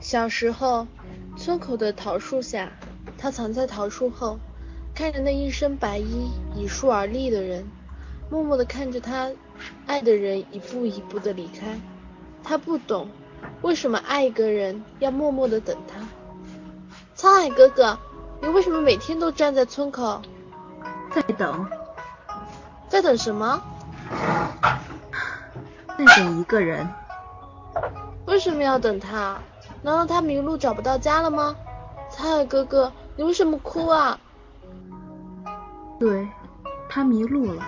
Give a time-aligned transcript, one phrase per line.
[0.00, 0.86] 小时候，
[1.36, 2.72] 村口的桃树下，
[3.18, 4.38] 他藏在桃树后，
[4.94, 7.64] 看着那一身白衣倚树而立的人，
[8.30, 9.30] 默默地看着他
[9.86, 11.78] 爱的人一步一步地离开。
[12.42, 13.08] 他不懂，
[13.60, 16.00] 为什么爱一个人要默默地等他。
[17.14, 17.98] 沧海哥哥，
[18.40, 20.22] 你为什么每天都站在村口？
[21.12, 21.68] 在等。
[22.88, 23.62] 在等什么？
[25.98, 26.88] 在等一个人。
[28.30, 29.36] 为什么要等他？
[29.82, 31.56] 难道他迷路找不到家了吗？
[32.12, 34.16] 沧海哥哥，你为什么哭啊？
[35.98, 36.28] 对，
[36.88, 37.62] 他迷路了。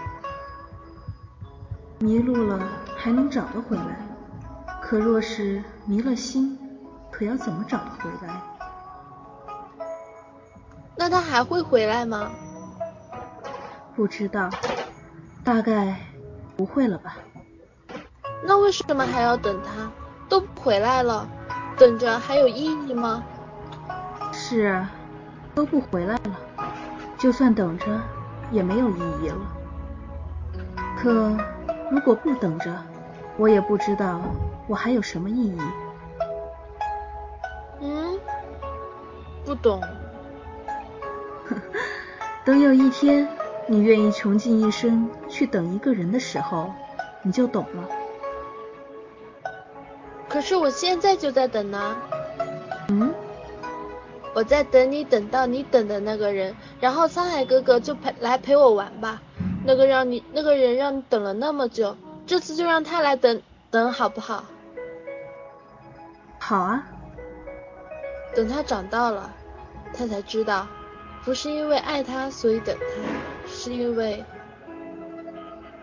[1.98, 2.61] 迷路了
[2.97, 4.06] 还能找得回来，
[4.80, 6.56] 可若是迷了心，
[7.11, 8.41] 可要怎么找得回来？
[10.95, 12.31] 那他还会回来吗？
[13.97, 14.48] 不知道，
[15.42, 15.97] 大概
[16.56, 17.17] 不会了吧。
[18.45, 19.91] 那为什么还要等他？
[20.32, 21.28] 都回来了。
[21.77, 23.22] 等着还有意义吗？
[24.32, 24.91] 是啊，
[25.55, 26.39] 都不回来了，
[27.19, 28.00] 就算等着
[28.50, 29.36] 也没有意义了。
[30.97, 31.36] 可
[31.91, 32.74] 如果不等着，
[33.36, 34.22] 我也不知道
[34.66, 35.61] 我还有什么意义。
[37.83, 38.19] 嗯，
[39.44, 39.83] 不懂。
[42.42, 43.28] 等有一天
[43.67, 46.72] 你愿意穷尽一生去等一个人的时候，
[47.22, 47.86] 你就懂了。
[50.43, 51.97] 可是我现在就在等呢。
[52.89, 53.15] 嗯，
[54.35, 59.23] 我在等你等到你等的那个人，然后沧海哥哥就陪来陪我玩吧。
[59.65, 64.45] 那个让你那个人让你等了那么久，这次就让他来等等好不好？
[66.41, 66.89] 好啊。
[68.35, 69.33] 等他长大了，
[69.95, 70.67] 他才知道，
[71.25, 74.25] 不是因为爱他所以等他，是因为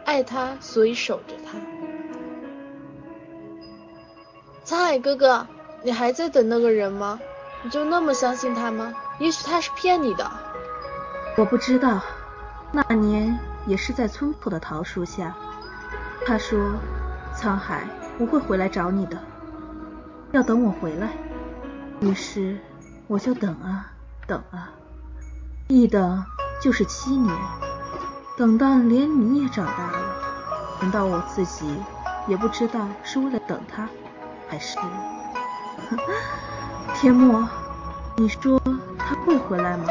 [0.04, 1.58] 爱他所以守着他。
[4.70, 5.48] 沧海哥哥，
[5.82, 7.20] 你还在等那个人吗？
[7.64, 8.94] 你就那么相信他吗？
[9.18, 10.30] 也许他是骗你的。
[11.38, 12.00] 我不知道，
[12.72, 13.36] 那年
[13.66, 15.36] 也是在村口的桃树下，
[16.24, 16.60] 他说
[17.36, 17.88] ：“沧海，
[18.20, 19.18] 我会回来找你的，
[20.34, 21.10] 要等我回来。”
[22.02, 22.56] 于是
[23.08, 23.92] 我就等啊
[24.28, 24.70] 等啊，
[25.68, 26.24] 一等
[26.62, 27.36] 就是七年，
[28.38, 30.00] 等到连你也长大了，
[30.80, 31.76] 等到我自己
[32.28, 33.90] 也不知道是为了等他。
[34.50, 34.78] 还是
[36.96, 37.48] 天墨，
[38.18, 38.60] 你说
[38.98, 39.86] 他会回来吗？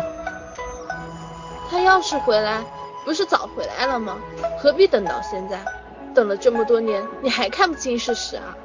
[1.71, 2.65] 他要是回来，
[3.05, 4.17] 不是早回来了吗？
[4.61, 5.65] 何必等到现在？
[6.15, 8.57] 等了这么多年，你还看不清事实啊？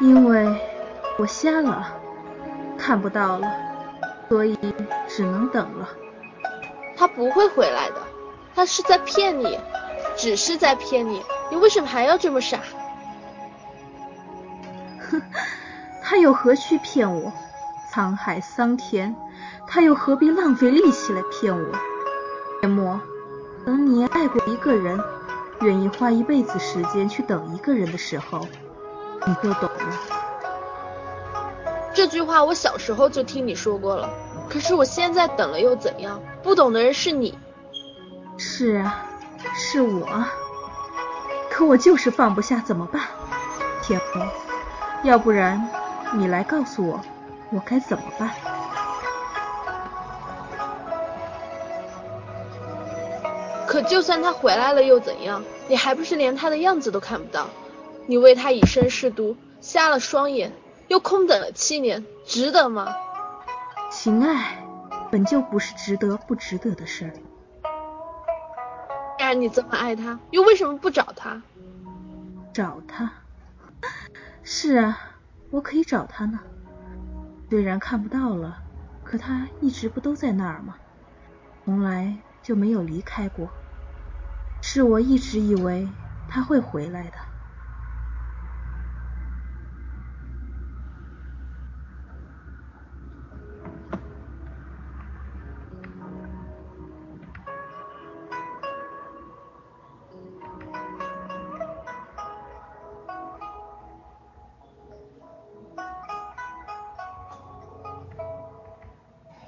[0.00, 0.46] 因为
[1.18, 1.88] 我瞎了，
[2.78, 3.52] 看不到了，
[4.28, 4.56] 所以
[5.08, 5.88] 只能等了。
[6.96, 7.96] 他不会回来的，
[8.54, 9.58] 他是在骗你，
[10.16, 11.22] 只是在骗你。
[11.50, 12.60] 你为什么还要这么傻？
[16.06, 17.32] 他又何须骗我？
[17.90, 19.14] 沧海桑田，
[19.66, 21.72] 他又何必浪费力气来骗我？
[22.60, 23.00] 天墨，
[23.64, 25.00] 等你爱过一个人，
[25.62, 28.46] 愿意花一辈子时间去等一个人的时候，
[29.26, 29.98] 你就懂了。
[31.94, 34.10] 这句话我小时候就听你说过了，
[34.50, 36.20] 可是我现在等了又怎样？
[36.42, 37.38] 不懂的人是你。
[38.36, 39.06] 是啊，
[39.54, 40.06] 是我。
[41.50, 43.00] 可我就是放不下，怎么办？
[43.80, 44.26] 天墨。
[45.04, 45.68] 要不然，
[46.12, 47.00] 你来告诉我，
[47.50, 48.30] 我该怎么办？
[53.66, 55.42] 可就算他回来了又怎样？
[55.66, 57.48] 你还不是连他的样子都看不到？
[58.06, 60.52] 你为他以身试毒，瞎了双眼，
[60.88, 62.94] 又空等了七年，值得吗？
[63.90, 64.62] 情爱
[65.10, 67.12] 本就不是值得不值得的事儿。
[69.18, 71.40] 既然你这么爱他，又为什么不找他？
[72.52, 73.10] 找他？
[74.42, 74.98] 是啊，
[75.54, 76.40] 我可以找他呢。
[77.48, 78.58] 虽然看不到了，
[79.04, 80.74] 可他一直不都在那儿吗？
[81.64, 83.48] 从来就没有离开过。
[84.60, 85.88] 是我一直以为
[86.28, 87.16] 他会回来的。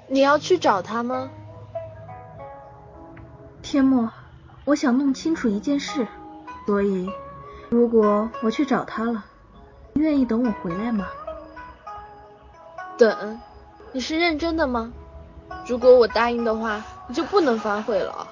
[0.09, 1.29] 你要去找他吗？
[3.61, 4.09] 天墨，
[4.63, 6.07] 我想弄清楚一件事，
[6.65, 7.09] 所以
[7.69, 9.25] 如果我去找他了，
[9.93, 11.05] 你愿意等我回来吗？
[12.97, 13.37] 等？
[13.91, 14.93] 你是认真的吗？
[15.67, 18.25] 如果我答应的话，你就不能反悔了。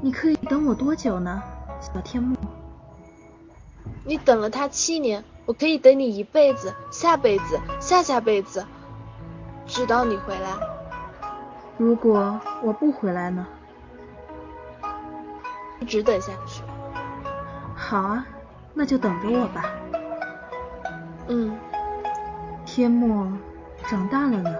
[0.00, 1.42] 你可以等我多久呢，
[1.80, 2.36] 小天墨？
[4.04, 8.64] 你等了他七年，我可以等你一辈子、下辈子、下下辈子，
[9.72, 10.50] 直到你回来。
[11.78, 13.46] 如果我不回来呢？
[15.80, 16.62] 一直等下去。
[17.74, 18.26] 好啊，
[18.74, 19.64] 那就等着我吧。
[21.28, 21.58] 嗯。
[22.66, 23.26] 天墨
[23.88, 24.54] 长大了呢。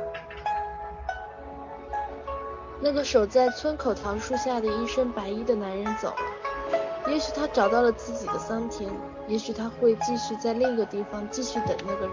[2.81, 7.11] 那个守在村口桃树下的一身白衣的男人走了。
[7.11, 8.91] 也许他找到了自己的桑田，
[9.29, 12.11] 也许他会继续在另一个地方继续等那个人，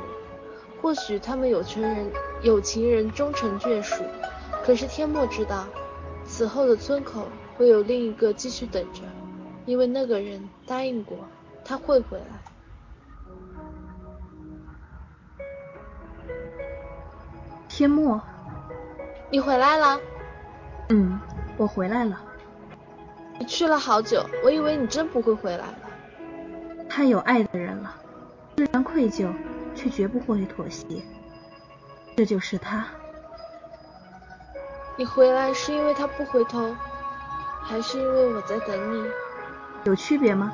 [0.82, 2.12] 或许他们有情人
[2.42, 4.04] 有情人终成眷属。
[4.64, 5.66] 可是天墨知道，
[6.26, 7.28] 此后的村口
[7.58, 9.02] 会有另一个继续等着，
[9.66, 11.18] 因为那个人答应过
[11.64, 12.26] 他会回来。
[17.68, 18.22] 天墨，
[19.32, 20.00] 你回来了？
[20.90, 21.20] 嗯，
[21.58, 22.20] 我回来了。
[23.40, 25.76] 你去了好久，我以为你真不会回来了。
[26.90, 27.96] 他有爱的人了，
[28.58, 29.32] 虽然愧疚，
[29.80, 30.84] 却绝不会妥协。
[32.18, 32.86] 这就是他。
[34.98, 36.76] 你回来是因为他不回头，
[37.64, 39.10] 还是因为我在等你？
[39.86, 40.52] 有区别吗？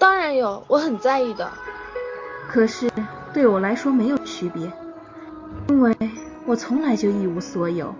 [0.00, 1.48] 当然有，我很在意的。
[2.48, 2.90] 可是
[3.32, 4.72] 对我来说没有区别，
[5.68, 5.96] 因为
[6.44, 7.94] 我从来就一无所有。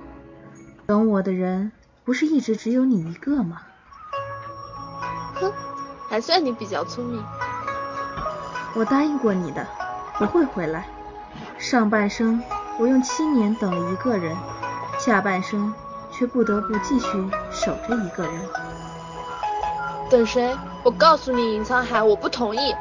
[0.87, 1.71] 等我的人
[2.05, 3.63] 不是一直只有你一个吗？
[5.35, 5.53] 哼，
[6.09, 7.23] 还算你比较聪明。
[8.75, 9.65] 我答应过你的，
[10.21, 10.87] 我会回来。
[11.59, 12.43] 上半生
[12.79, 14.37] 我用七年等了一个人，
[14.99, 15.73] 下半生
[16.11, 18.33] 却不得不继续守着一个人。
[20.11, 20.57] 等谁？
[20.83, 22.75] 我告诉你，尹沧海，我不同意。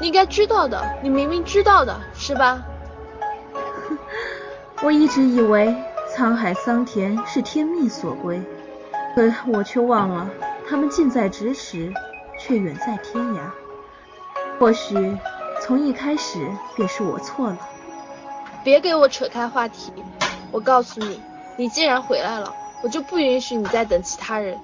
[0.00, 2.62] 你应该知道的，你明明知道的，是吧？
[3.88, 3.98] 哼，
[4.82, 5.74] 我一直以为
[6.14, 8.42] 沧海桑田是天命所归，
[9.14, 10.28] 可我却忘了。
[10.68, 11.92] 他们近在咫尺，
[12.38, 13.38] 却远在天涯。
[14.58, 15.16] 或许
[15.66, 16.46] 从一开始
[16.76, 17.56] 便是我错了。
[18.62, 19.90] 别给我扯开话题。
[20.52, 21.22] 我告诉你，
[21.56, 24.58] 你既然回来了，我就不允许你再等其他人。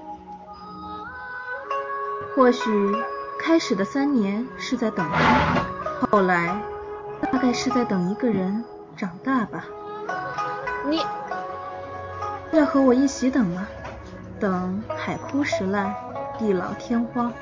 [2.36, 2.94] 或许
[3.40, 6.54] 开始的三年是在等他，后来
[7.32, 8.62] 大概是在等一个人
[8.94, 9.64] 长大吧。
[10.86, 11.02] 你
[12.52, 13.66] 要和我一起等吗？
[14.38, 15.94] 等海枯石烂，
[16.38, 17.32] 地老天荒。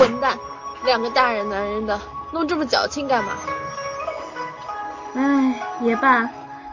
[0.00, 0.38] 混蛋，
[0.82, 2.00] 两个大人男人的，
[2.32, 3.32] 弄这么矫情干嘛？
[5.14, 6.26] 唉，也罢，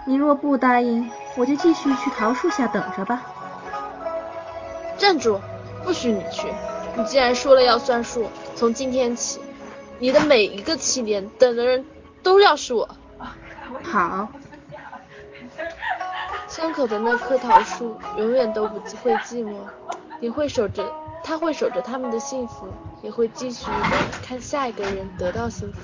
[0.06, 3.22] 你若不答应，我就继续去桃树下等着吧。
[4.98, 5.42] 站住，
[5.84, 6.48] 不许你去！
[6.96, 9.42] 你既然说了要算数，从今天起，
[10.00, 11.86] 你的每一个七年等的人
[12.24, 12.88] 都要是我。
[13.84, 14.30] 好。
[16.48, 19.58] 村口的那棵桃树永远都不会寂寞，
[20.22, 20.90] 你会守着，
[21.28, 22.70] 他会守着他们的幸福，
[23.04, 23.70] 也会继续
[24.24, 25.82] 看下一个人得到幸福。